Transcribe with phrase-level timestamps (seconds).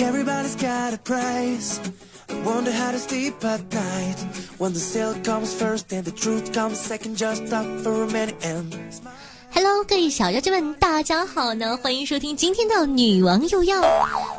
[0.00, 1.80] Everybody's got a price.
[2.28, 4.16] I wonder how to sleep at night.
[4.58, 8.36] When the sale comes first and the truth comes second, just stop for a minute
[8.42, 9.14] and smile.
[9.50, 11.76] Hello，各位小妖精们，大家好呢！
[11.78, 13.82] 欢迎收听今天的女王又要，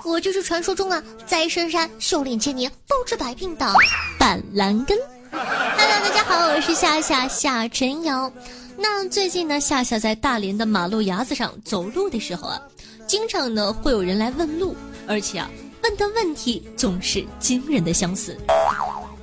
[0.06, 3.74] 我就是传说中啊，在深山修炼千年、包治百病的
[4.18, 4.98] 板蓝根。
[5.32, 8.32] Hello，大家好，我是夏夏夏晨瑶。
[8.78, 12.62] 那最近呢，夏夏在大连的马路牙子上走路的时候啊，
[13.08, 14.76] 经常呢会有人来问路，
[15.10, 15.50] 而且啊
[15.82, 18.38] 问的问题总是惊人的相似。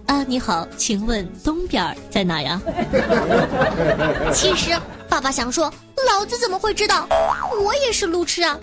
[0.06, 2.60] 啊，你好，请问东边儿在哪呀？
[4.34, 4.76] 其实
[5.08, 5.72] 爸爸想说，
[6.08, 7.06] 老子怎么会知道？
[7.62, 8.56] 我也是路痴啊！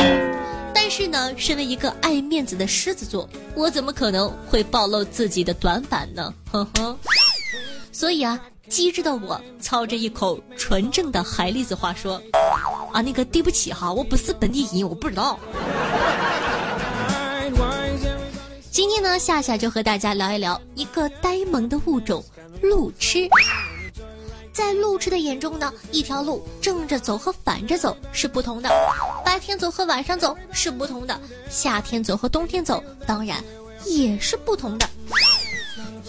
[0.74, 6.34] 但是呢，身为一个爱面子的狮子座，我怎么可能会暴露自己的短板呢？
[6.52, 6.98] 呵呵。
[7.92, 8.38] 所以啊，
[8.68, 12.22] 机智的我操着一口纯正的海蛎子话说
[12.92, 15.40] ：“啊，那个对不起哈，我不是本地人，我不知道。”
[18.74, 22.26] 今天呢，夏夏就和大家聊一聊一个呆萌的物种——
[22.60, 23.30] 路痴。
[24.52, 28.70] 在路痴的眼中呢，一条路正着走和反着走是不同的，
[29.24, 31.22] 白天走和晚上走是不同的，
[31.52, 33.44] 夏天走和冬天走当然
[33.86, 34.90] 也是不同的。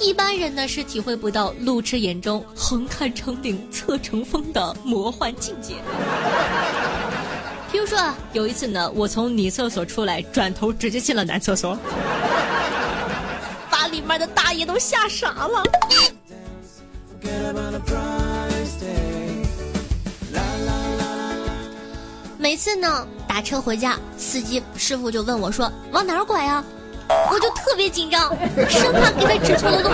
[0.00, 5.74] 一般人呢是体会不到路痴眼中横看成岭侧成峰的魔幻境界。
[7.70, 11.78] 比如说啊，有一次呢，我从女厕所出来，转头直接进了男厕所。
[14.06, 15.62] 把里面的大爷都吓傻了。
[22.38, 26.62] 每次呢打车回家，司机师傅就问我说往哪儿拐啊？
[27.30, 28.28] 我就特别紧张，
[28.68, 29.90] 生怕给他指错了路。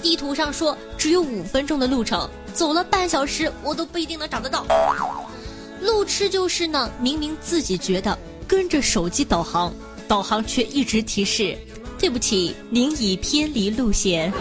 [0.00, 4.64] 地图上说只有五分钟的路程，走了半小时我都不一定能找得到。
[5.80, 9.74] 路痴就是呢，明明自己觉得跟着手机导航，
[10.06, 11.58] 导航却一直提示。
[12.02, 14.32] 对不起，您已偏离路线。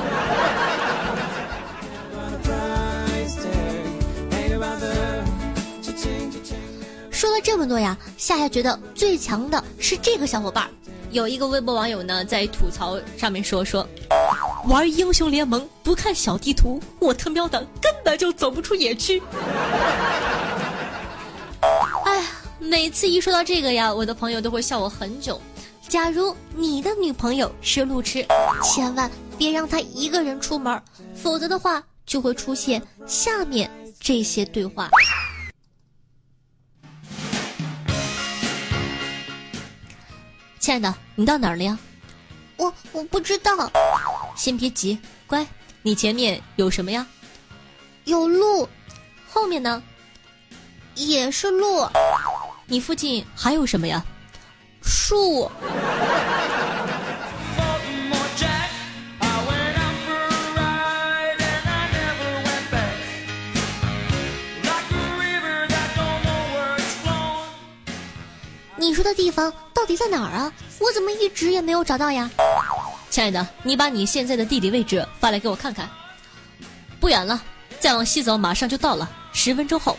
[7.12, 10.72] 说了这么多呀，夏夏觉得最强的是这个小伙伴儿。
[11.12, 13.88] 有一个微博网友呢，在吐槽上面说说，
[14.68, 19.22] 玩英雄联盟不看小地图，我他喵的根本就走不出野区。
[22.06, 22.28] 哎呀，
[22.58, 25.40] 每次一说到这个呀，我的朋友都会笑我很久。
[25.92, 28.26] 假如你的女朋友是路痴，
[28.64, 30.82] 千万别让她一个人出门，
[31.14, 33.70] 否则的话就会出现下面
[34.00, 34.90] 这些对话。
[40.62, 41.78] 亲爱的，你到哪儿了呀？
[42.56, 43.70] 我我不知道。
[44.34, 44.98] 先别急，
[45.28, 45.46] 乖，
[45.82, 47.06] 你前面有什么呀？
[48.06, 48.66] 有路。
[49.30, 49.84] 后面呢？
[50.96, 51.86] 也是路。
[52.66, 54.02] 你附近还有什么呀？
[54.82, 55.50] 树。
[68.78, 70.52] 你说的地方到底在哪儿啊？
[70.80, 72.30] 我怎么一直也没有找到呀？
[73.10, 75.88] 亲爱的，你把你现在的地理位置发来给我看看。
[77.00, 77.42] 不远了，
[77.80, 79.98] 再往西走，马上就到了，十分钟后。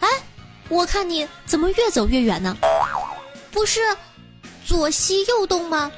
[0.00, 0.08] 哎，
[0.68, 2.56] 我看你怎么越走越远呢？
[3.54, 3.80] 不是
[4.66, 5.88] 左西右东吗？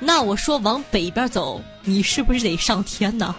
[0.00, 3.32] 那我说往北边走，你是不是得上天呢？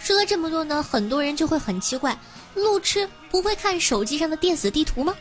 [0.00, 2.18] 说了这么多呢，很多人就会很奇怪，
[2.56, 5.14] 路痴不会看手机上的电子地图吗？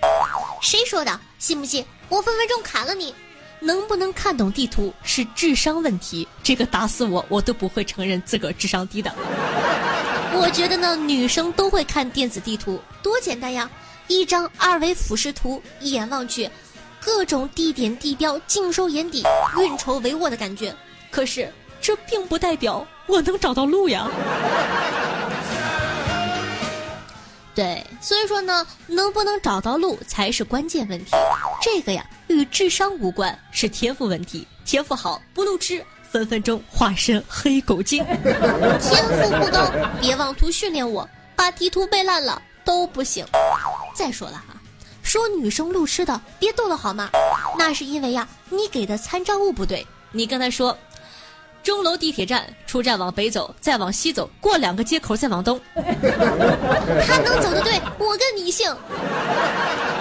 [0.60, 1.20] 谁说的？
[1.38, 3.14] 信不信我分分钟砍了你？
[3.64, 9.14] 能不能看懂地图是智商问题，这个打死我我都不会承认自个儿智商低的。
[10.34, 13.70] 我觉得呢，女生都会看电子地图，多简单呀！
[14.08, 16.50] 一张二维俯视图，一眼望去，
[17.00, 19.24] 各种地点地标尽收眼底，
[19.60, 20.76] 运筹帷幄的感觉。
[21.12, 21.48] 可是
[21.80, 24.10] 这并不代表我能找到路呀。
[27.54, 31.12] 对，所以说呢，能不能找到路才是关键问题。
[31.62, 34.48] 这个呀，与智商无关，是天赋问题。
[34.64, 38.06] 天赋好不路痴，分分钟化身黑狗精。
[38.06, 39.70] 天赋不高，
[40.00, 43.26] 别妄图训练我，把地图背烂了都不行。
[43.94, 44.56] 再说了哈，
[45.04, 47.10] 说女生路痴的，别逗了好吗？
[47.58, 49.86] 那是因为呀，你给的参照物不对。
[50.14, 50.78] 你跟他说。
[51.64, 55.60] 钟楼地铁站出站往北走，再往西走，过两个街口再往东。
[55.76, 58.76] 他能走的对，我跟你姓。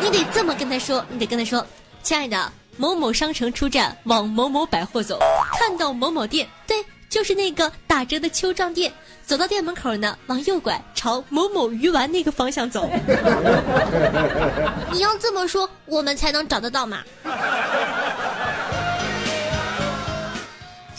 [0.01, 1.65] 你得这么跟他说，你得跟他说，
[2.03, 5.19] 亲爱的，某某商城出站往某某百货走，
[5.59, 8.93] 看到某某店，对，就是那个打折的秋装店。
[9.27, 12.91] 走到店门口呢，往右拐，朝某某鱼丸那个方向走。
[14.91, 16.99] 你要这么说，我们才能找得到嘛。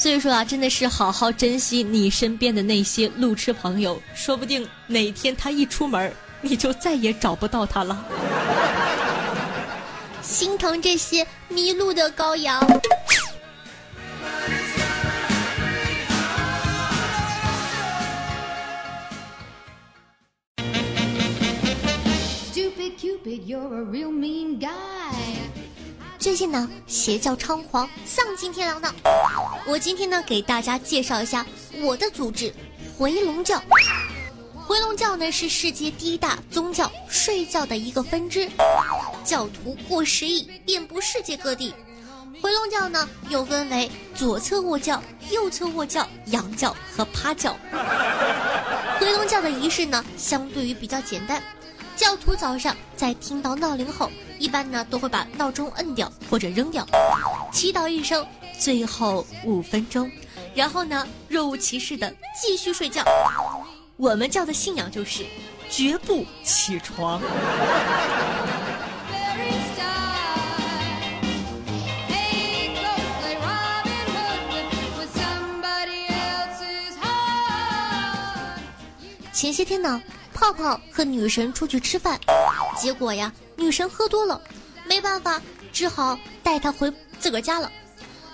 [0.01, 6.11] 所以说啊，真的是好好珍惜你身边的那些路痴朋友，说不定哪天他一出门，
[6.41, 8.03] 你就再也找不到他了。
[10.23, 12.59] 心疼这些迷路的羔羊。
[26.21, 28.87] 最近呢，邪教猖狂，丧尽天良的。
[29.65, 31.43] 我今天呢，给大家介绍一下
[31.81, 32.53] 我的组织——
[32.95, 33.59] 回龙教。
[34.53, 38.47] 回龙教呢是世界第一大宗教，睡觉的一个分支，
[39.25, 41.73] 教徒过十亿，遍布世界各地。
[42.39, 45.01] 回龙教呢又分为左侧卧教、
[45.31, 47.57] 右侧卧教、仰教和趴教。
[48.99, 51.41] 回龙教的仪式呢，相对于比较简单。
[51.95, 56.83] 教徒早上在听到闹铃后，一般呢都会把闹钟摁掉或者扔掉，
[57.53, 58.25] 祈祷一声，
[58.57, 60.09] 最后五分钟，
[60.55, 62.11] 然后呢若无其事的
[62.41, 63.05] 继续睡觉。
[63.97, 65.23] 我们教的信仰就是
[65.69, 67.21] 绝不起床。
[79.31, 80.01] 前些天呢。
[80.33, 82.19] 泡泡和女神出去吃饭，
[82.75, 84.41] 结果呀，女神喝多了，
[84.87, 85.39] 没办法，
[85.71, 87.71] 只好带她回自个儿家了。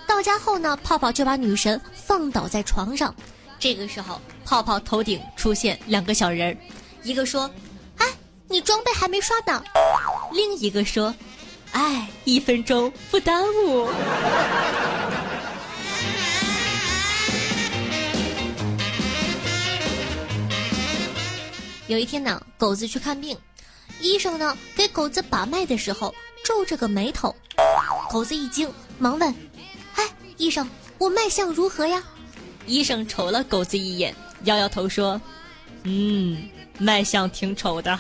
[0.08, 3.14] 到家后呢，泡泡就把女神放倒在床上。
[3.60, 6.58] 这个时候，泡泡头顶出现两个小人儿，
[7.04, 7.52] 一个说
[8.00, 8.08] ：“哎，
[8.48, 9.62] 你装备还没刷呢。”
[10.32, 11.14] 另一个说
[11.74, 13.90] ：“哎，一分钟不耽误。”
[21.88, 23.38] 有一天呢，狗子去看病，
[24.00, 26.14] 医生呢给狗子把脉的时候
[26.44, 27.36] 皱着个眉头，
[28.10, 29.34] 狗子一惊，忙问
[29.96, 30.04] ：“哎，
[30.38, 32.02] 医生，我脉象如何呀？”
[32.66, 34.14] 医生瞅了狗子一眼，
[34.44, 35.20] 摇摇头说
[35.84, 36.38] ：“嗯，
[36.78, 37.98] 脉象挺丑的。”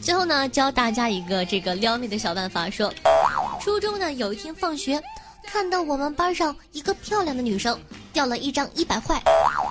[0.00, 2.92] 最后呢，教大家一个这个撩妹的小办法，说。
[3.60, 5.02] 初中呢，有一天放学，
[5.46, 7.78] 看到我们班上一个漂亮的女生
[8.12, 9.22] 掉了一张一百块，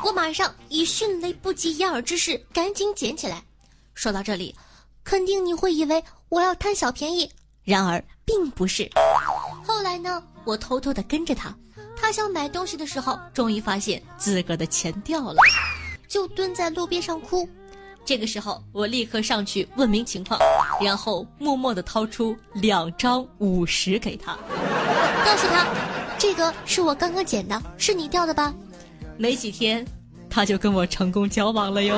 [0.03, 3.43] 我马上以迅雷不及掩耳之势赶紧捡起来。
[3.93, 4.55] 说到这里，
[5.03, 7.29] 肯定你会以为我要贪小便宜，
[7.63, 8.89] 然而并不是。
[9.65, 11.53] 后来呢，我偷偷的跟着她，
[11.95, 15.37] 她想买东西的时候，终于发现自个的钱掉了，
[16.07, 17.47] 就蹲在路边上哭。
[18.05, 20.39] 这个时候，我立刻上去问明情况，
[20.81, 24.37] 然后默默地掏出两张五十给他，
[25.25, 25.67] 告诉他，
[26.17, 28.53] 这个是我刚刚捡的，是你掉的吧？
[29.17, 29.85] 没几天，
[30.29, 31.97] 他就跟我成功交往了哟。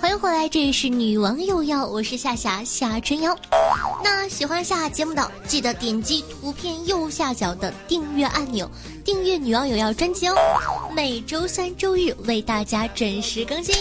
[0.00, 3.36] 欢迎回来，这里是女王又要，我是夏夏夏春瑶。
[4.02, 8.68] 那喜欢夏夏节目的，记得点击图片右下角的订阅按钮，
[9.04, 10.34] 订阅女王有要专辑哦。
[10.94, 13.74] 每周三、周日为大家准时更新。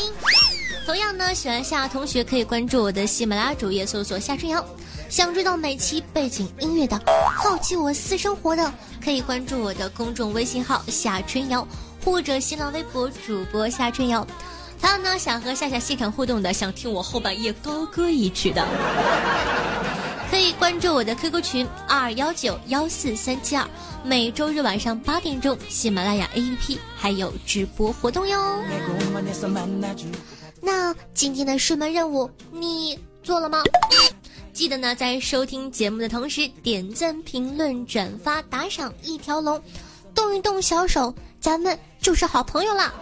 [0.86, 4.64] 同样呢，喜欢夏夏同学可以关注我的喜马拉雅主页，搜索夏春瑶。
[5.12, 6.98] 想知道每期背景音乐的，
[7.36, 11.68] 好奇我私生活的，可以关注我的公众微信号夏春瑶，
[12.02, 14.26] 或者新浪微博主播夏春瑶。
[14.80, 18.66] 还有呢，想和夏夏现场互动的，想听我后半夜高歌一曲的，
[20.32, 23.68] 可以关注我的 QQ 群二幺九幺四三七二，
[24.06, 28.64] 每周日晚上八点钟，喜马拉雅 APP 还有直播活动哟。
[30.62, 33.62] 那今天的师门任务你做了吗？
[34.62, 39.60] 记得呢，在收听节目的同时点赞、评论、转发、打赏一条龙，
[40.14, 42.94] 动一动小手，咱们就是好朋友啦。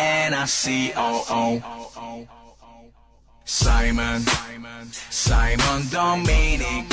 [0.00, 0.92] and I see
[3.44, 4.22] Simon
[5.10, 6.86] Simon Dominic.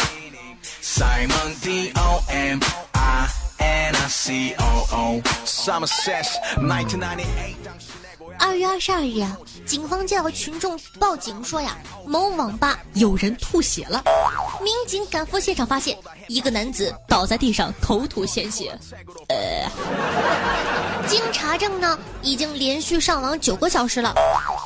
[0.61, 2.59] Simon D O M
[2.93, 5.21] I N I C O O.
[5.45, 8.06] Somerset 1998
[8.39, 14.03] 二月二十二日啊，警方接到群众报警说呀，某网吧有人吐血了。
[14.61, 18.77] 民警赶赴现场，发现一个男子倒在地上，口吐鲜血。
[19.29, 19.69] 呃，
[21.07, 24.13] 经查证呢，已经连续上网九个小时了。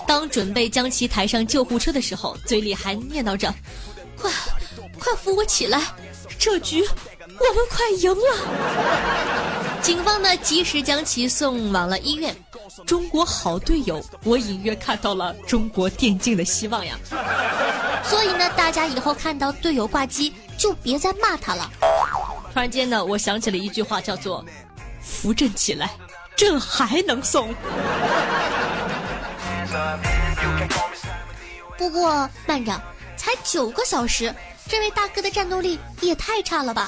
[0.08, 3.54] 当准备将其抬上救护车的时候，嘴里还念叨着
[4.18, 4.32] ：“快，
[5.00, 5.82] 快扶我起来，
[6.38, 12.36] 这局我们快赢了。”警方呢，及时将其送往了医院。
[12.86, 16.96] 中国好队友，我隐约看到了中国电竞的希望呀。
[18.04, 21.70] 所以呢，大家以后看到队友挂机，就别再骂他了。
[22.54, 24.46] 突然间呢，我想起了一句话，叫做
[25.02, 25.92] “扶正起来，
[26.36, 27.54] 朕还能送”。
[31.78, 32.80] 不过慢着，
[33.18, 34.34] 才九个小时，
[34.68, 36.88] 这位大哥的战斗力也太差了吧？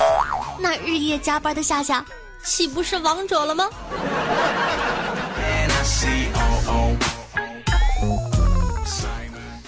[0.59, 2.05] 那日夜加班的夏夏，
[2.43, 3.69] 岂不是王者了吗？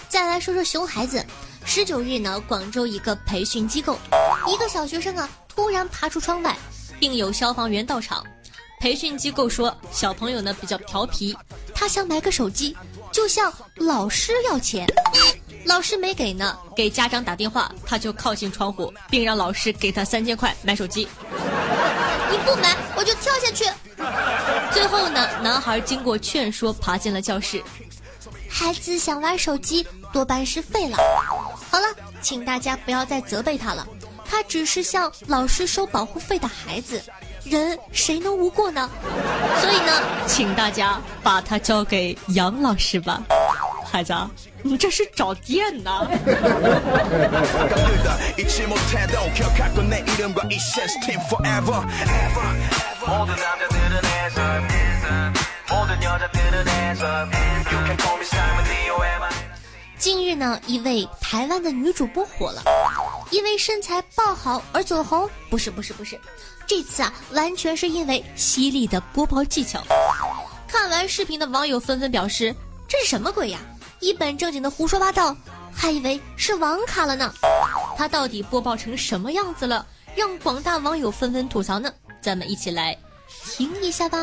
[0.08, 1.24] 再来说说熊孩子。
[1.65, 3.98] 十九日呢，广州一个培训机构，
[4.48, 6.56] 一个小学生啊突然爬出窗外，
[7.00, 8.24] 并有消防员到场。
[8.80, 11.36] 培训机构说，小朋友呢比较调皮，
[11.74, 12.77] 他想买个手机，
[13.12, 14.88] 就向老师要钱。
[15.65, 21.08] 老师没给呢，给家长打电话，他就靠近窗户，并让老师给他三千块买手机。
[22.30, 23.65] 你不买，我就跳下去。
[24.72, 27.64] 最后呢，男孩经过劝说，爬进了教室。
[28.50, 30.98] 孩子想玩手机，多半是废了。
[31.70, 31.86] 好了，
[32.22, 33.86] 请大家不要再责备他了，
[34.24, 37.02] 他只是向老师收保护费的孩子，
[37.44, 38.90] 人谁能无过呢？
[39.62, 39.92] 所以呢，
[40.25, 43.22] 请大家把他交给杨老师吧。
[43.84, 44.14] 孩子，
[44.67, 46.10] 你这是找电呐
[60.00, 62.63] 近日呢一位台湾的女主播火了。
[63.29, 65.29] 因为身材爆好而走红。
[65.48, 66.19] 不是不是不是
[66.65, 69.84] 这次啊完全是因为犀利的播报技巧。
[70.67, 72.51] 看完视频的网友纷纷表示
[72.88, 73.60] 这是什么鬼呀？
[74.06, 75.36] 一本正经的胡说八道，
[75.74, 77.34] 还以为是网卡了呢。”
[77.98, 79.84] 他到底播报成什么样子了，
[80.16, 81.92] 让广大网友纷纷吐槽呢？
[82.22, 82.96] 咱们一起来
[83.28, 84.18] 听一下吧。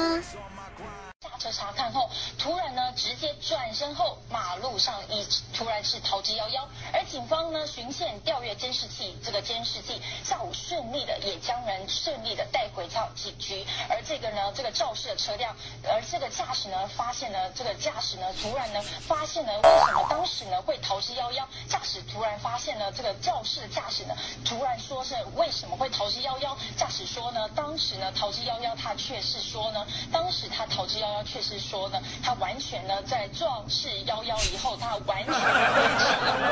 [1.42, 2.08] 车查看后，
[2.38, 6.62] 突然呢直接转身后，马路上一突然是逃之夭夭。
[6.92, 13.66] 而警方呢巡线调阅监视器，这个监视器下午顺利的也将人顺利的带回到警局。
[13.90, 21.44] 而这个呢这个肇事的车辆，而这个驾驶呢发现呢这个驾驶呢突然呢发现呢为什么当时呢会逃之夭夭？
[21.68, 26.56] 驾驶突然发现呢这个肇事的驾驶呢突然说是为什么会逃之夭夭？
[26.76, 31.31] 驾驶说呢当时呢逃之夭夭，他却是说呢当时他逃之夭夭。
[31.32, 35.40] 却是说呢他完全呢在壮士夭夭以后他完全不因为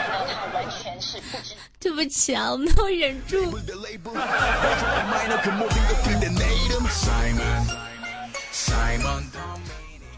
[0.09, 1.55] 呢他完全是不知。
[1.79, 3.59] 对不起啊我没有忍住。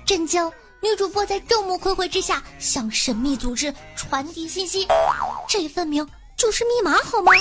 [0.05, 4.87] 震惊女主播在众目睽睽之下向神秘组织传递信息
[5.49, 7.33] 这分明就是密码好吗？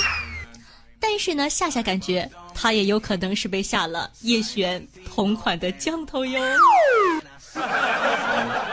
[1.00, 6.40] 但是呢夏夏感觉他也有可能是被下了叶璇同款的降头哟。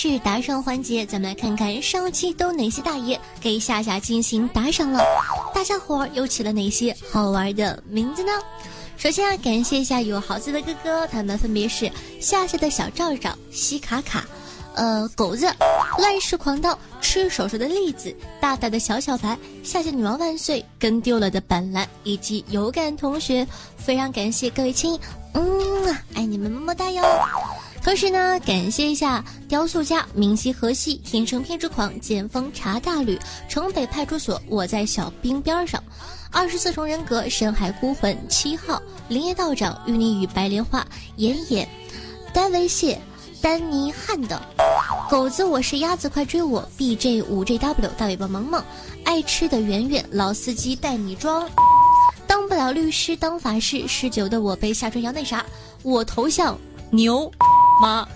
[0.00, 5.02] 是打赏环节，咱们来看看上期都哪些大爷给夏夏进行打赏了，
[5.52, 8.30] 大家伙儿又起了哪些好玩的名字呢？
[8.96, 11.90] 首先啊，感谢一下有好字的哥哥，他们分别是
[12.20, 14.24] 夏夏的小赵赵、西卡卡、
[14.76, 15.52] 呃，狗子，
[15.98, 23.44] 乱世狂盗，吃手手的栗子，大大的小小白，夏夏女王万岁，跟丢了的板蓝，以及有感同学，
[23.76, 24.96] 非常感谢各位亲，
[25.34, 27.02] 嗯，爱你们么么哒哟。
[27.88, 33.18] 同时呢，感谢一下雕塑家明熙河西天生偏执狂剑锋查大吕
[33.48, 35.82] 城北派出所我在小兵边上，
[36.30, 38.78] 二十四重人格深海孤魂七号
[39.08, 41.66] 林业道长芋泥与白莲花妍妍
[42.30, 43.00] 丹维谢
[43.40, 44.38] 丹尼汉等。
[45.08, 48.62] 狗子我是鸭子快追我 bj 五 jw 大尾巴萌萌。
[49.02, 51.48] 爱吃的圆圆老司机带你装。
[52.26, 55.42] 当不了律师当法师，十九的我被夏春瑶那啥，
[55.82, 56.54] 我头像
[56.90, 57.32] 牛。
[57.80, 58.06] 妈。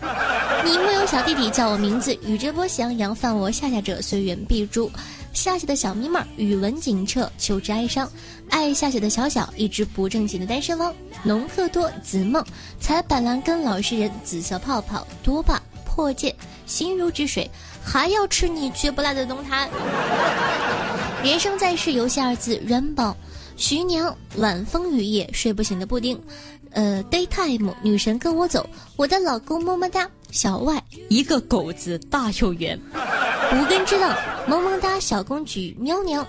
[0.64, 4.90] 你木有小弟弟叫我名字，宇智波翔扬犯我下下者随缘必诛。
[5.32, 8.08] 夏夏的小迷妹儿，语文警澈，求之哀伤。
[8.50, 10.94] 爱夏夏的小小，一只不正经的单身汪。
[11.22, 12.44] 农特多子梦，
[12.78, 16.34] 采板蓝根老实人，紫色泡泡多霸破戒，
[16.66, 17.50] 心如止水，
[17.82, 19.70] 还要吃你绝不辣的东坛。
[21.24, 23.16] 人生在世，游戏二字软宝。
[23.56, 26.20] 徐娘，晚风雨夜睡不醒的布丁，
[26.74, 32.80] 呃，daytime 女神跟我走，我的老公么么哒，小外一个狗子大又圆，
[33.52, 36.26] 无根之浪萌萌哒小公举喵娘，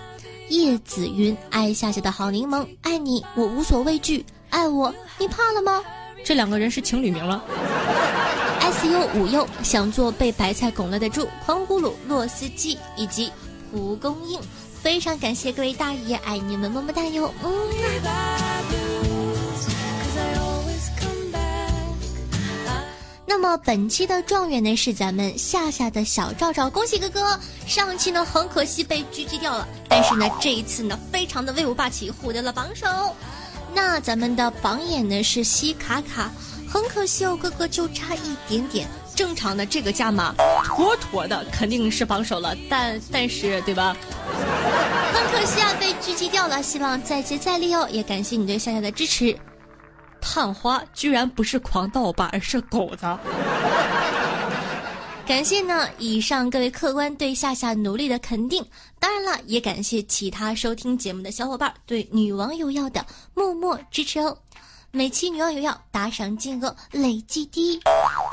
[0.48, 5.82] 叶子云爱夏夏的好柠檬，爱你我无所畏惧，爱我你怕了吗？
[6.24, 7.42] 这两个人是情侣名了。
[8.60, 13.30] S U 五优想做被白菜拱了的猪，狂咕噜洛斯基以及
[13.70, 14.40] 蒲公英。
[14.82, 17.30] 非常感谢各位大爷，爱你们么么哒哟！
[17.42, 18.83] 嗯。
[23.36, 27.36] 那么本期的状元呢是咱们夏夏的小赵赵，恭喜哥哥！
[27.66, 32.86] 上期呢很可惜被狙击掉了，但是呢这一次呢非常的威武霸气，获得了榜首。
[33.74, 36.30] 那咱们的榜眼呢是西卡卡，
[36.68, 38.86] 很可惜哦，哥哥就差一点点。
[39.16, 40.32] 正常的这个价码，
[40.64, 43.96] 妥妥的肯定是榜首了，但但是对吧？
[45.12, 46.62] 很可惜啊，被狙击掉了。
[46.62, 49.36] 希望再接再厉哦，也感谢你对夏夏的支持。
[50.24, 53.06] 探花居然不是狂盗吧，而是狗子。
[55.26, 58.64] 感谢呢，以上各位客官对夏夏努力的肯定。
[58.98, 64.36] 当然了，也感谢其他收听节目的小伙伴对女王有药的默默支持哦。
[64.90, 67.80] 每期女王有药打赏金额累计第一，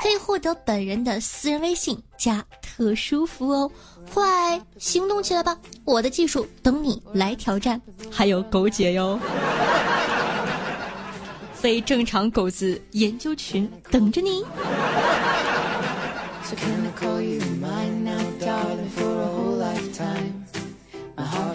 [0.00, 3.70] 可以获得本人的私人微信加特殊服务哦，
[4.12, 5.58] 快行动起来吧！
[5.84, 9.18] 我的技术等你来挑战，还有狗姐哟，
[11.62, 14.44] 非正常狗子研究群等着你。
[21.16, 21.54] Oh,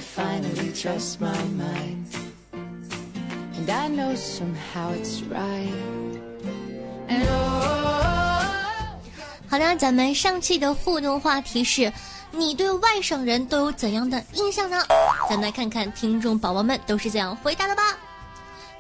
[9.49, 11.91] 好的，咱们上期的互动话题是：
[12.31, 14.81] 你对外省人都有怎样的印象呢？
[15.29, 17.97] 咱们来看看听众宝宝们都是怎样回答的吧。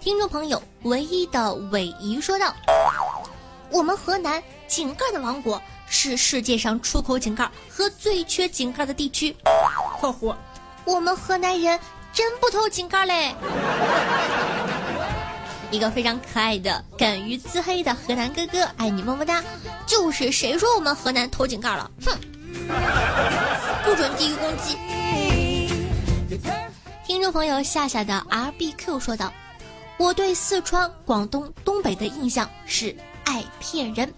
[0.07, 2.55] 听众朋友唯一的伟仪说道
[3.69, 9.35] ：“我们河南井盖的王国，是世界上出口井盖和最缺井盖的地区。
[9.99, 10.33] ”（括弧）
[10.87, 11.77] 我们河南人
[12.13, 13.35] 真不偷井盖嘞。
[15.71, 19.43] 一个非常可爱的、敢于自黑的河南哥哥，爱你么么哒！
[19.85, 21.91] 就是谁说我们河南偷井盖了？
[22.05, 22.17] 哼，
[23.83, 24.77] 不准地域攻击！
[27.05, 29.33] 听众朋友夏夏的 R B Q 说道
[29.97, 34.13] ：“我对四川、广东、东北的印象是爱骗人。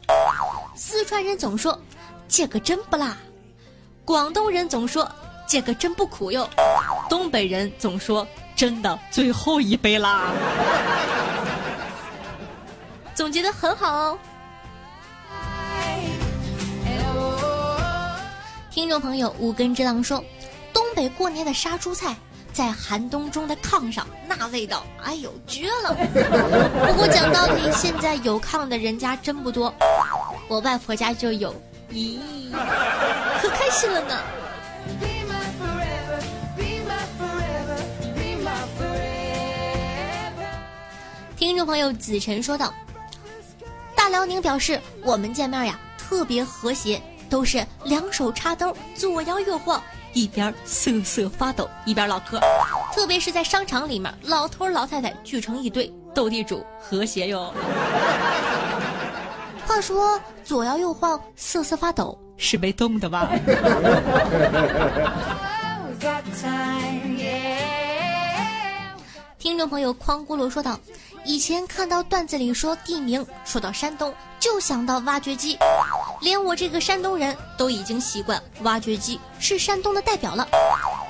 [0.76, 1.80] 四川人总说
[2.28, 3.16] 这个真不辣，
[4.04, 5.10] 广东人总说
[5.48, 6.50] 这个真不苦哟，
[7.10, 10.32] 东北人总说真的最后一杯啦。
[13.16, 14.20] ”总结的很好哦。
[18.70, 20.22] 听众朋友无根之浪说，
[20.74, 22.16] 东北过年的杀猪菜，
[22.52, 25.94] 在寒冬中的炕上，那味道，哎呦，绝了！
[25.94, 29.74] 不过讲道理，现在有炕的人家真不多，
[30.48, 31.54] 我外婆家就有，
[31.92, 32.20] 咦，
[33.42, 34.20] 可开心了呢。
[41.38, 42.74] 听众朋友子晨说道
[43.96, 49.82] ：“大辽宁表示，我们见面呀特别和谐，都是两手插兜，左摇右晃，
[50.20, 52.38] 一边瑟瑟发抖，一边唠嗑。
[52.94, 57.54] 特别是在商场里面，老头老太太聚成一堆，斗地主和谐哟。
[59.66, 63.30] 话说左摇右晃，瑟瑟发抖，是被冻的吧？
[69.40, 70.78] 听众朋友匡咕噜说道
[71.24, 75.58] ：“以前看到段子里说地名，说到山东就想到挖掘机，
[76.20, 80.46] 连我这个山东人都已经习惯挖掘机是山东的代表了。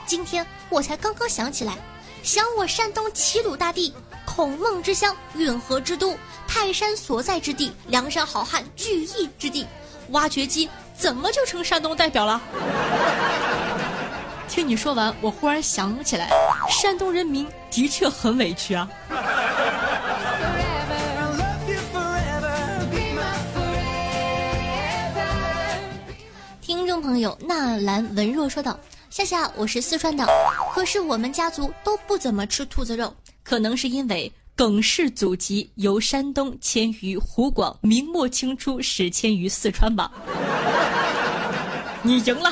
[0.06, 1.76] 今天我才刚刚想起来，
[2.22, 3.92] 想我山东齐鲁大地，
[4.26, 6.16] 孔孟之乡，运河之都，
[6.48, 9.66] 泰山所在之地，梁山好汉聚义之地，
[10.12, 12.40] 挖掘机怎么就成山东代表了？
[14.50, 16.28] 听你说完，我忽然想起来，
[16.70, 18.90] 山东人民的确很委屈啊。
[26.60, 28.78] 听众朋友纳兰文若说道
[29.12, 30.26] ：“夏夏，我是四川的，
[30.74, 40.12] 可是我们家族都不怎么吃兔子肉，可能是因为耿氏祖籍由山东迁于湖广，明末清初始迁于四川吧。
[42.02, 42.52] ”你赢了。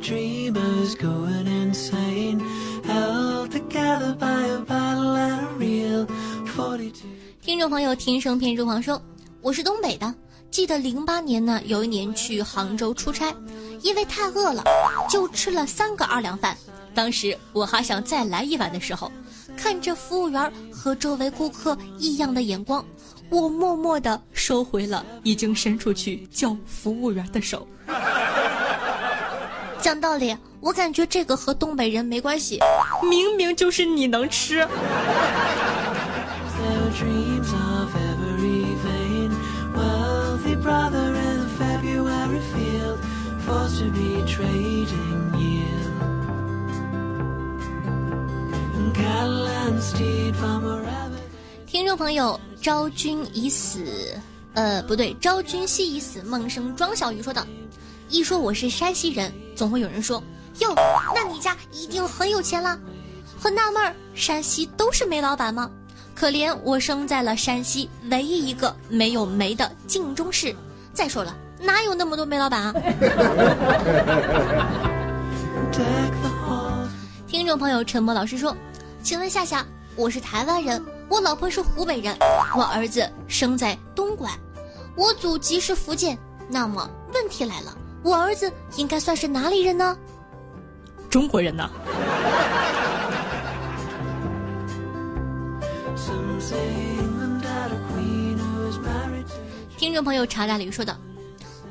[0.00, 2.40] Dreamers going insane.
[2.84, 6.06] Held together by a bottle and a real
[6.46, 6.92] 42.
[7.40, 9.00] 听众朋友，听声片入黄说
[9.42, 10.14] ：“我是东北的，
[10.50, 13.34] 记得零八年呢，有一年去杭州出差，
[13.82, 14.62] 因为太饿了，
[15.08, 16.56] 就吃了三个二两饭。
[16.94, 19.10] 当时我还想再来一碗的时候，
[19.56, 22.84] 看着服务员和周围顾客异样的眼光，
[23.30, 27.66] 我默默地收回了已经伸出去叫服务员的手。
[29.80, 32.58] 讲道理，我感觉这个和东北人没关系，
[33.08, 34.66] 明明就是你能吃。
[51.66, 53.84] 听众朋友，昭君已死，
[54.54, 57.46] 呃，不对，昭君夕已死，梦生庄小鱼说道
[58.10, 60.22] ：“一说我是山西人，总会有人说，
[60.60, 60.72] 哟，
[61.12, 62.78] 那你家一定很有钱啦。
[63.36, 65.68] 很纳闷儿，山西都是煤老板吗？
[66.14, 70.54] 可怜我生在了山西唯一一个没有煤的晋中市。
[70.94, 72.72] 再说了，哪有那么多煤老板啊？”
[77.26, 78.56] 听众朋友陈默老师说
[79.02, 79.66] ：“请问夏夏，
[79.96, 82.16] 我是台湾人，我老婆是湖北人，
[82.56, 84.30] 我儿子生在东莞，
[84.94, 86.16] 我祖籍是福建。
[86.48, 87.76] 那么问题来了，
[88.08, 89.94] 我儿子应该算是哪里人呢？
[91.10, 91.68] 中国人呢.
[99.76, 100.96] 听众朋友查大驴说道：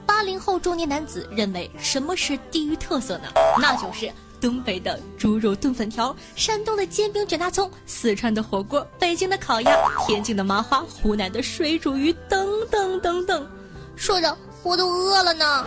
[0.05, 3.23] 八零后中年男子认为什么是地域特色呢？
[3.59, 4.07] 那就是
[4.39, 13.49] 东北的猪肉炖粉条，山东的煎饼卷大葱，四川的火锅，北京的烤鸭，天津的麻花，湖南的水煮鱼，等等等等。
[13.95, 15.65] 说着我都饿了呢。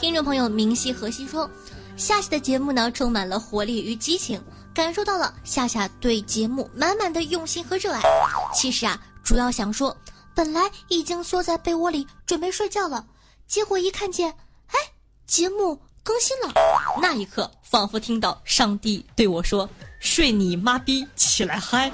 [0.00, 1.50] 听众朋友明熙和熙说，
[1.96, 4.40] 夏夏的节目呢充满了活力与激情，
[4.74, 8.00] 感受到了夏夏对节目满满的用心和热爱。
[8.52, 9.96] 其实啊，主要想说，
[10.34, 13.06] 本来已经缩在被窝里准备睡觉了，
[13.46, 14.30] 结果一看见，
[14.68, 14.78] 哎，
[15.26, 16.52] 节目更新了，
[17.00, 19.66] 那一刻仿佛听到上帝对我说
[19.98, 21.90] ：“睡你妈逼，起来嗨！”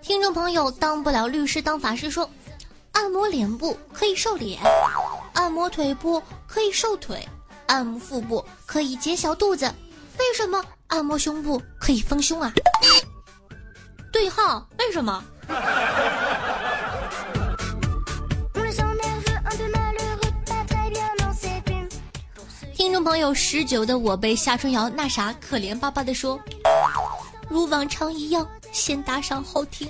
[0.00, 2.30] 听众朋友，当不了律师当法师说，
[2.92, 4.60] 按摩脸部可以瘦脸，
[5.34, 7.28] 按摩腿部可以瘦腿，
[7.66, 9.66] 按摩腹部可以减小肚子，
[10.18, 12.52] 为什么按摩胸部可以丰胸啊？
[14.20, 15.24] 对号，为什么？
[22.74, 26.38] 听众朋友，十九的我被夏春瑶那啥可怜巴巴的说，
[27.48, 29.88] 如往常一样，先打赏后听。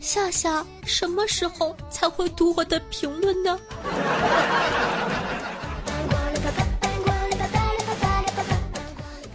[0.00, 3.60] 夏夏什么时候才会读我的评论呢？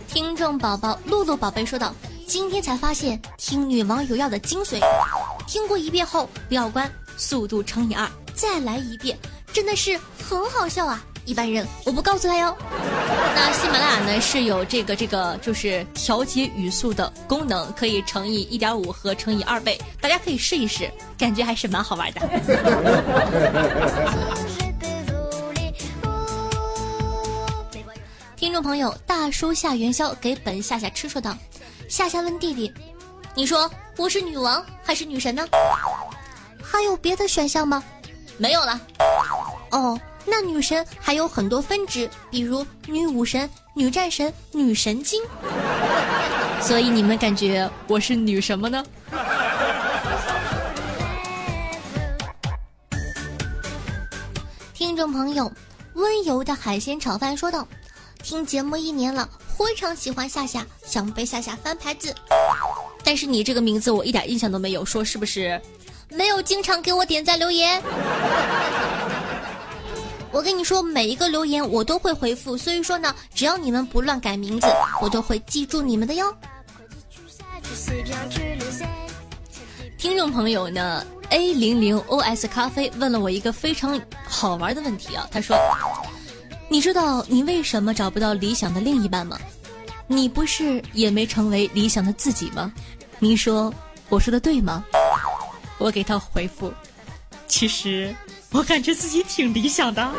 [0.07, 1.93] 听众宝宝露露宝贝说道
[2.31, 4.79] ：“今天才发现听女王有药的精髓，
[5.47, 9.17] 听过一遍后不要关，速度乘以二，再来一遍，
[9.51, 11.03] 真的是很好笑啊！
[11.25, 12.55] 一般人我不告诉他哟。
[13.35, 22.21] 那喜马拉雅呢是有这个这个就是调节语速的功能，可以乘以一点五和乘以二倍，大家可以试一试，感觉还是蛮好玩的。
[28.37, 31.37] 听众朋友，大叔下元宵给本夏夏吃说道
[31.91, 32.73] ：“夏夏问弟弟，
[33.35, 35.45] 你说我是女王还是女神呢？
[36.63, 37.83] 还有别的选项吗？
[38.37, 38.79] 没有了。
[39.71, 45.21] 哦，那女神还有很多分支，比如女武神、女战神、女神经。
[46.63, 48.85] 所以你们感觉我是女什么呢？
[54.73, 55.51] 听众朋友，
[55.95, 57.67] 温柔的海鲜炒饭说道
[58.23, 62.13] ：“听节目一年了，非常喜欢夏夏，想被夏夏翻牌子。
[63.03, 65.59] 但是你这个名字我一点印象都没有，说是不是？
[66.09, 67.81] 没有经常给我点赞留言。
[70.31, 74.67] 我跟你说，每一个留言我都会回复，所以说呢，只要你们不乱改名字，
[75.01, 76.33] 我都会记住你们的哟。
[79.97, 85.57] 听众朋友呢，A 零零 OS 咖啡问了我一个非常好玩的问题啊，他说
[86.71, 89.37] ：“你知道你为什么找不到理想的另一半吗？
[90.07, 92.71] 你不是也没成为理想的自己吗？
[93.19, 93.73] 你说
[94.07, 94.81] 我说的对吗？”
[95.77, 96.71] 我给他回复
[97.45, 98.15] ：“其实
[98.51, 100.09] 我感觉自己挺理想的。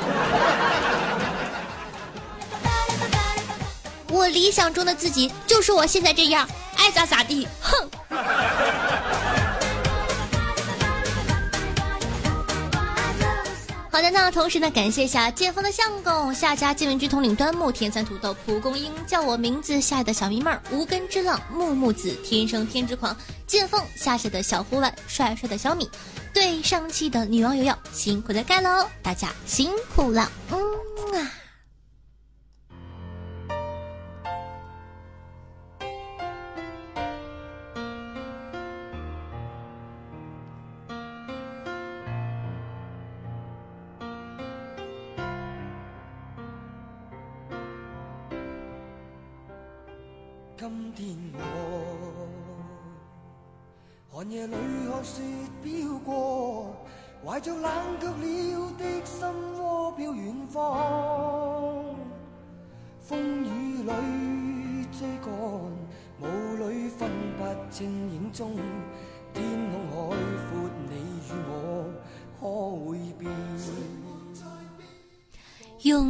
[4.11, 7.89] 我理想中的自己就是我现在这样，爱咋咋地，哼。”
[13.93, 23.15] 好的，那同时呢，感谢一下剑锋的相公、下家剑文军统领端木、田三土豆、蒲公英叫我名字下的小迷妹儿、无根之浪、木木子、天生偏执狂、
[23.47, 25.91] 剑锋下下的小胡万、帅帅的小米，
[26.33, 31.42] 对上期的女网友要辛苦的盖喽，大家辛苦了，嗯啊。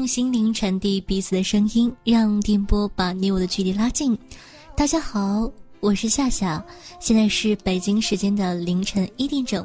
[0.02, 4.18] 用心灵传递彼此的声音，让电波把你我的距离拉近。
[4.76, 6.60] 大家好，我是夏夏，
[6.98, 9.64] 现在是北京时间的凌晨一点整，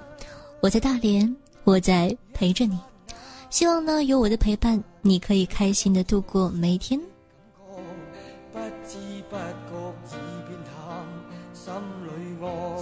[0.61, 2.77] 我在大连，我在陪着你。
[3.49, 7.01] 希望呢，有我的陪伴，你可以开心的度过每一天。
[8.53, 8.99] 不知
[9.31, 11.03] 不觉已变淡，
[11.51, 11.73] 心
[12.05, 12.76] 里爱。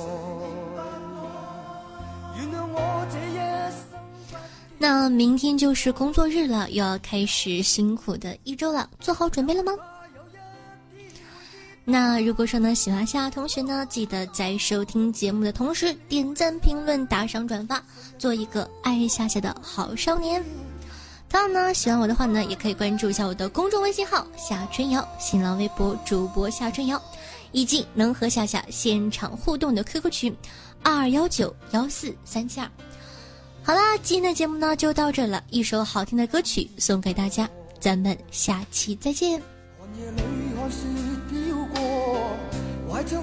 [4.78, 9.72] 那明天就是工作日了，又要开始辛苦的一周了，做好准备了吗？
[11.88, 17.82] 那如果说呢，喜欢夏夏同学呢，记得在收听节目的同时点赞、评论、打赏、转发，
[18.18, 20.44] 做一个爱夏夏的好少年。
[21.30, 27.02] 同样呢，喜欢我的话呢，也可以关注一下我的公众微信号夏春瑶、新浪微博主播夏春瑶，
[27.52, 30.36] 以及能和夏夏现场互动的 QQ 群
[30.82, 32.70] 二幺九幺四三七二。
[33.66, 37.50] 好啦，今天的节目呢就到这了，一首好听的歌曲送给大家，
[37.80, 39.42] 咱们下期再见。
[39.80, 40.22] 寒夜里
[40.56, 40.86] 看雪
[41.28, 42.38] 飘过
[42.88, 43.20] 怀着